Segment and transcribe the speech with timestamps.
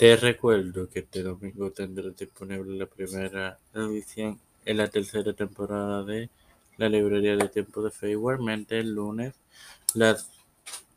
[0.00, 6.30] Te recuerdo que este domingo tendrás disponible la primera edición en la tercera temporada de
[6.78, 8.12] la librería de tiempo de fe.
[8.12, 9.34] Igualmente, el lunes,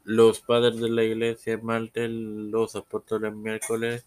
[0.06, 4.06] los padres de la iglesia, martes, los apóstoles, miércoles,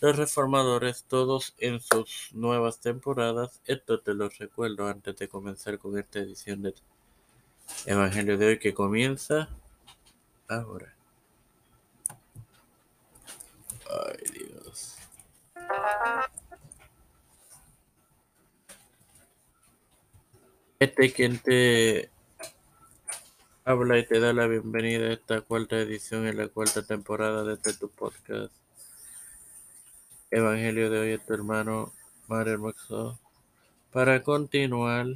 [0.00, 3.60] los reformadores, todos en sus nuevas temporadas.
[3.64, 6.74] Esto te lo recuerdo antes de comenzar con esta edición de
[7.86, 9.48] Evangelio de hoy que comienza
[10.46, 10.97] ahora.
[20.80, 22.08] Este quien te
[23.64, 27.54] habla y te da la bienvenida a esta cuarta edición en la cuarta temporada de
[27.54, 28.52] este tu podcast.
[30.30, 31.92] Evangelio de hoy es tu hermano
[32.28, 33.18] Mario Moxo
[33.92, 35.06] para continuar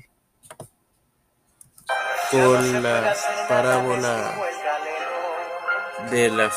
[2.33, 3.15] con la
[3.49, 4.35] parábola
[6.11, 6.53] de la,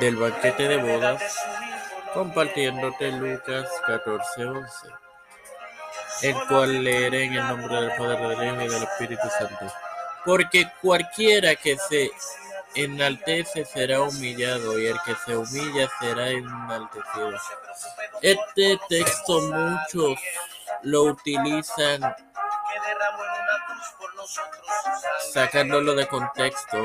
[0.00, 1.22] del banquete de bodas,
[2.12, 4.66] compartiéndote Lucas 14:11,
[6.22, 9.72] el cual leeré en el nombre del Padre, del Hijo y del Espíritu Santo.
[10.24, 12.10] Porque cualquiera que se
[12.74, 17.32] enaltece será humillado y el que se humilla será enaltecido.
[18.22, 20.18] Este texto muchos
[20.82, 22.14] lo utilizan
[25.32, 26.84] sacándolo de contexto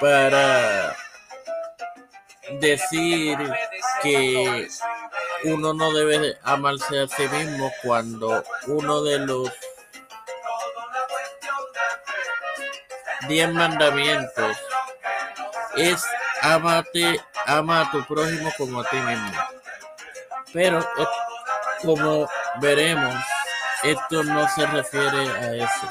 [0.00, 0.96] para
[2.60, 3.38] decir
[4.02, 4.68] que
[5.44, 9.50] uno no debe amarse a sí mismo cuando uno de los
[13.28, 14.56] diez mandamientos
[15.76, 16.04] es
[16.42, 19.32] amate, ama a tu prójimo como a ti mismo.
[20.52, 20.86] Pero
[21.82, 22.28] como
[22.60, 23.14] veremos,
[23.82, 25.88] esto no se refiere a eso,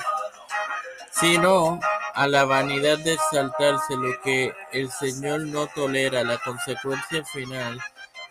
[1.12, 1.80] sino
[2.14, 6.24] a la vanidad de exaltarse, lo que el Señor no tolera.
[6.24, 7.82] La consecuencia final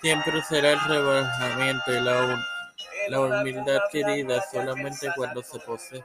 [0.00, 6.04] siempre será el rebajamiento y la, humildad querida solamente cuando se posee.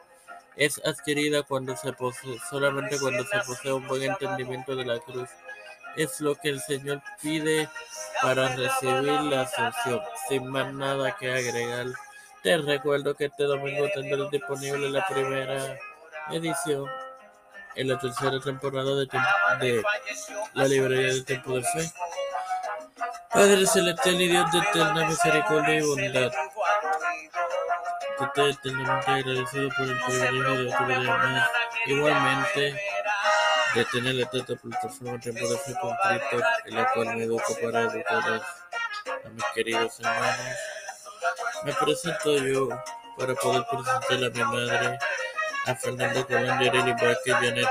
[0.55, 5.29] Es adquirida cuando se posee, solamente cuando se posee un buen entendimiento de la cruz.
[5.97, 7.69] Es lo que el Señor pide
[8.21, 10.01] para recibir la ascensión.
[10.27, 11.87] Sin más nada que agregar,
[12.41, 15.77] te recuerdo que este domingo tendrás disponible la primera
[16.31, 16.89] edición
[17.75, 19.07] en la tercera temporada de,
[19.59, 19.83] de
[20.53, 21.91] la librería del Tiempo de Fe.
[23.35, 26.31] Padre celestial y Dios de eterna misericordia y bondad,
[28.17, 31.47] que estoy eternamente agradecido por el privilegio de autoridad
[31.85, 32.81] Igualmente,
[33.75, 37.81] de tener esta plataforma Tiempo de Fe con Cristo, en la cual me educo para
[37.81, 38.41] educar
[39.25, 40.57] a mis queridos hermanos.
[41.65, 42.69] Me presento yo
[43.17, 44.97] para poder presentar a mi madre,
[45.65, 47.69] a Fernando Colón, Yereli Vázquez, Janet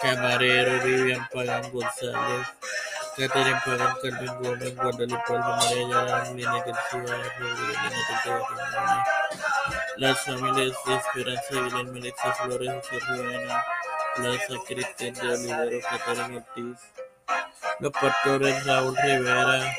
[0.00, 2.46] Camarero, Vivian Pagán González,
[3.18, 7.16] Captain Employment Content Government Guadalupe Mariayaran viene que actúa
[7.82, 9.04] viene que actúa
[9.96, 13.64] Las familias de Esperanza Vilén Melexia Flores Sergio Ana
[14.14, 16.78] Plaza Cristian de Olivero Catarina Ortiz
[17.80, 19.74] Los pastores Raúl Rivera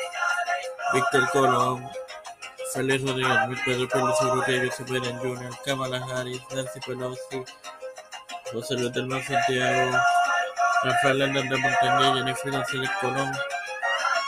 [0.94, 1.90] Víctor Colón
[2.74, 5.56] Félix Rodríguez Luis Pedro Pérez Urrutia Joseph Beren Jr.
[5.64, 7.46] Kamala Harris Nancy Pelosi
[8.52, 9.98] José Luis del Santiago
[10.82, 13.32] Rafael Hernández Montañez, Jennifer González Colón,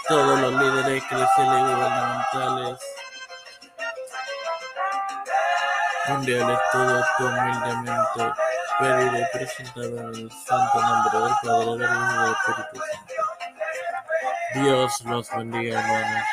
[0.08, 2.80] todos los líderes eclesiales y gubernamentales
[6.10, 8.34] mundiales, todo esto humildemente
[8.80, 13.14] pedido y presentado en el santo nombre del Padre, del Hijo y del Espíritu Santo.
[14.56, 16.28] Dios los bendiga, hermanos.